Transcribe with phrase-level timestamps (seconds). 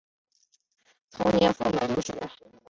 [1.11, 2.11] 同年赴美留学。